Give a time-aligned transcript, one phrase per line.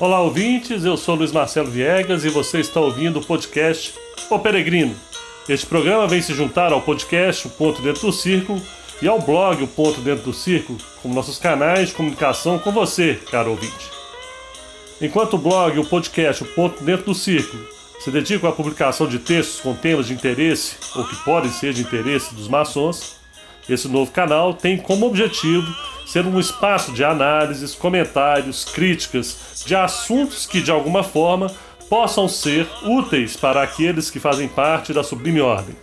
[0.00, 0.84] Olá, ouvintes.
[0.84, 3.94] Eu sou Luiz Marcelo Viegas e você está ouvindo o podcast
[4.28, 4.92] O Peregrino.
[5.48, 8.60] Este programa vem se juntar ao podcast O Ponto Dentro do Círculo
[9.00, 13.20] e ao blog O Ponto Dentro do Círculo, como nossos canais de comunicação com você,
[13.30, 13.88] caro ouvinte.
[15.00, 17.64] Enquanto o blog e o podcast O Ponto Dentro do Círculo
[18.00, 21.82] se dedicam à publicação de textos com temas de interesse ou que podem ser de
[21.82, 23.14] interesse dos maçons,
[23.68, 25.72] esse novo canal tem como objetivo
[26.14, 31.50] ser um espaço de análises, comentários, críticas de assuntos que de alguma forma
[31.90, 35.74] possam ser úteis para aqueles que fazem parte da sublime ordem.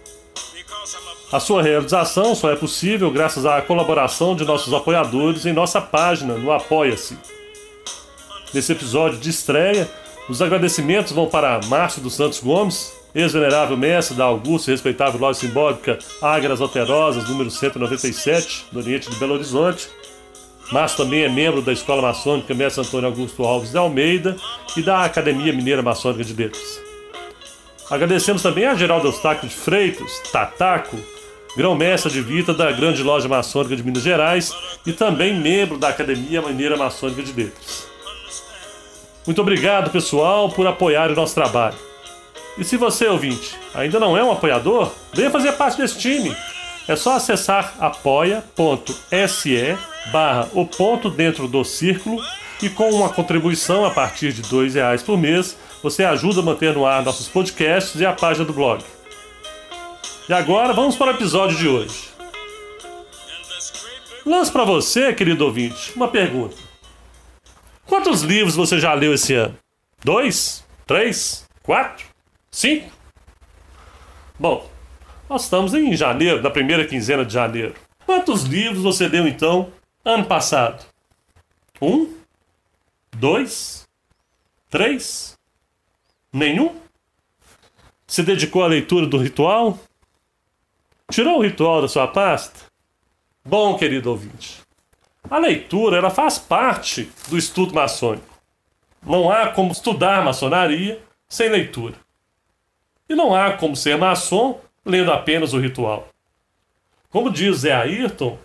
[1.33, 6.35] A sua realização só é possível graças à colaboração de nossos apoiadores em nossa página
[6.35, 7.17] no Apoia-se.
[8.53, 9.91] Nesse episódio de estreia,
[10.29, 15.41] os agradecimentos vão para Márcio dos Santos Gomes, ex-venerável mestre da augusta e respeitável loja
[15.41, 19.89] simbólica Águias Alterosas, número 197, do Oriente de Belo Horizonte.
[20.71, 24.37] Márcio também é membro da Escola Maçônica Mestre Antônio Augusto Alves de Almeida
[24.77, 26.81] e da Academia Mineira Maçônica de Letras.
[27.89, 30.97] Agradecemos também a Geraldo Eustáquio de Freitas, Tataco,
[31.57, 34.53] grão-mestre de Vita da Grande Loja Maçônica de Minas Gerais
[34.85, 37.85] e também membro da Academia Mineira Maçônica de Letras.
[39.25, 41.75] Muito obrigado, pessoal, por apoiar o nosso trabalho.
[42.57, 46.35] E se você, ouvinte, ainda não é um apoiador, venha fazer parte desse time.
[46.87, 49.77] É só acessar apoia.se
[50.11, 52.21] barra o ponto dentro do círculo
[52.61, 56.73] e com uma contribuição a partir de R$ reais por mês, você ajuda a manter
[56.73, 58.83] no ar nossos podcasts e a página do blog.
[60.29, 62.09] E agora vamos para o episódio de hoje.
[64.25, 66.55] Lanço para você, querido ouvinte, uma pergunta.
[67.85, 69.57] Quantos livros você já leu esse ano?
[70.03, 70.63] Dois?
[70.85, 71.45] Três?
[71.63, 72.05] Quatro?
[72.51, 72.91] Cinco?
[74.39, 74.69] Bom,
[75.27, 77.73] nós estamos em janeiro, na primeira quinzena de janeiro.
[78.05, 79.71] Quantos livros você leu então
[80.03, 80.85] ano passado?
[81.81, 82.15] Um?
[83.15, 83.87] Dois?
[84.69, 85.37] Três?
[86.31, 86.79] Nenhum?
[88.07, 89.79] Se dedicou à leitura do ritual?
[91.11, 92.71] Tirou o ritual da sua pasta?
[93.43, 94.61] Bom, querido ouvinte,
[95.29, 98.27] a leitura ela faz parte do estudo maçônico.
[99.03, 101.95] Não há como estudar maçonaria sem leitura.
[103.09, 106.07] E não há como ser maçom lendo apenas o ritual.
[107.09, 108.37] Como diz Zé Ayrton,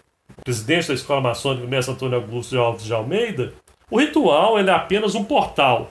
[0.44, 3.52] presidente da Escola Maçônica Mestre Antônio Augusto de Alves de Almeida,
[3.90, 5.90] o ritual é apenas um portal.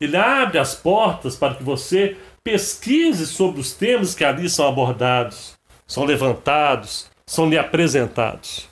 [0.00, 5.58] Ele abre as portas para que você pesquise sobre os temas que ali são abordados,
[5.86, 8.68] são levantados, são lhe apresentados.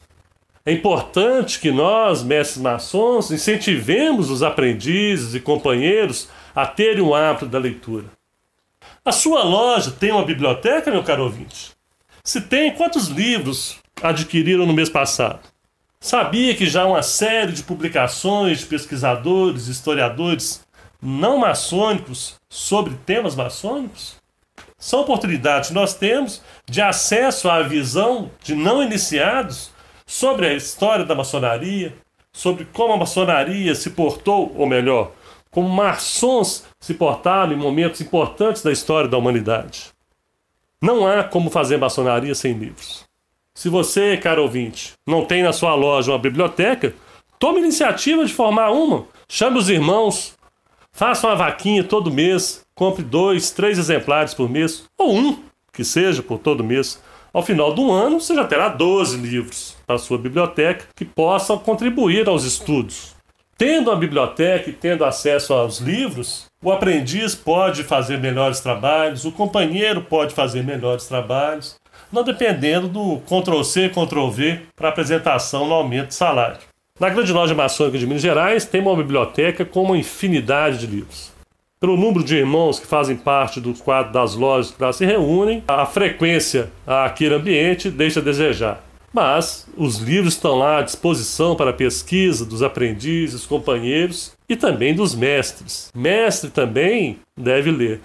[0.65, 7.47] É importante que nós, mestres maçons, incentivemos os aprendizes e companheiros a terem o hábito
[7.47, 8.07] da leitura.
[9.05, 11.71] A sua loja tem uma biblioteca, meu caro ouvinte?
[12.25, 15.41] Se tem, quantos livros adquiriram no mês passado?
[16.01, 20.65] Sabia que já uma série de publicações de pesquisadores, historiadores
[21.01, 24.17] não maçônicos sobre temas maçônicos?
[24.79, 29.71] São oportunidades que nós temos de acesso à visão de não iniciados
[30.07, 31.95] sobre a história da maçonaria,
[32.33, 35.13] sobre como a maçonaria se portou, ou melhor,
[35.51, 39.87] como maçons se portaram em momentos importantes da história da humanidade.
[40.81, 43.07] Não há como fazer maçonaria sem livros.
[43.57, 46.95] Se você, caro ouvinte, não tem na sua loja uma biblioteca,
[47.39, 49.07] tome iniciativa de formar uma.
[49.31, 50.37] Chame os irmãos,
[50.93, 56.23] faça uma vaquinha todo mês, compre dois, três exemplares por mês, ou um, que seja
[56.23, 57.03] por todo mês.
[57.33, 62.29] Ao final do ano, você já terá 12 livros para sua biblioteca que possam contribuir
[62.29, 63.17] aos estudos.
[63.57, 69.33] Tendo a biblioteca e tendo acesso aos livros, o aprendiz pode fazer melhores trabalhos, o
[69.33, 71.77] companheiro pode fazer melhores trabalhos,
[72.13, 76.59] não dependendo do Ctrl-C, Ctrl-V para apresentação no aumento de salário.
[76.99, 81.31] Na grande loja maçônica de Minas Gerais tem uma biblioteca com uma infinidade de livros.
[81.79, 85.63] Pelo número de irmãos que fazem parte do quadro das lojas que lá se reúnem,
[85.69, 88.83] a frequência àquele ambiente deixa a desejar.
[89.13, 94.95] Mas os livros estão lá à disposição para a pesquisa dos aprendizes, companheiros e também
[94.95, 95.91] dos mestres.
[95.95, 98.01] Mestre também deve ler.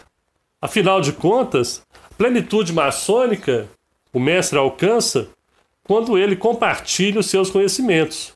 [0.61, 1.81] Afinal de contas,
[2.17, 3.67] plenitude maçônica
[4.13, 5.29] o mestre alcança
[5.83, 8.33] quando ele compartilha os seus conhecimentos.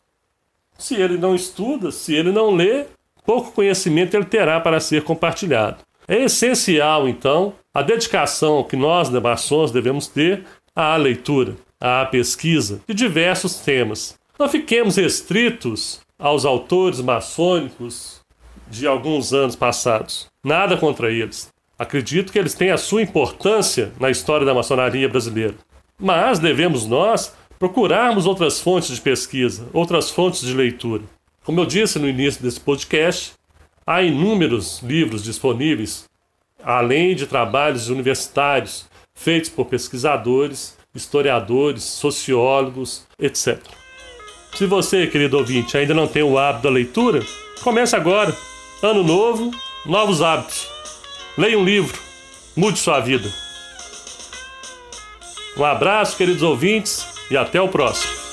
[0.78, 2.86] Se ele não estuda, se ele não lê,
[3.26, 5.78] pouco conhecimento ele terá para ser compartilhado.
[6.08, 10.46] É essencial, então, a dedicação que nós, maçons, devemos ter
[10.76, 14.18] à leitura à pesquisa de diversos temas.
[14.40, 18.22] Não fiquemos restritos aos autores maçônicos
[18.68, 20.28] de alguns anos passados.
[20.44, 21.54] Nada contra eles.
[21.78, 25.56] Acredito que eles têm a sua importância na história da maçonaria brasileira.
[26.00, 31.04] Mas devemos nós procurarmos outras fontes de pesquisa, outras fontes de leitura.
[31.44, 33.34] Como eu disse no início desse podcast,
[33.88, 36.06] Há inúmeros livros disponíveis,
[36.64, 43.60] além de trabalhos universitários feitos por pesquisadores, historiadores, sociólogos, etc.
[44.56, 47.22] Se você, querido ouvinte, ainda não tem o hábito da leitura,
[47.62, 48.36] comece agora.
[48.82, 49.52] Ano novo,
[49.86, 50.68] novos hábitos.
[51.38, 52.02] Leia um livro,
[52.56, 53.32] mude sua vida.
[55.58, 58.25] Um abraço, queridos ouvintes, e até o próximo.